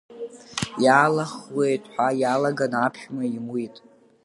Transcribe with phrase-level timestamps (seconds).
[0.83, 3.75] Иалаҳхуеит ҳәа иалаган, аԥшәма имуит.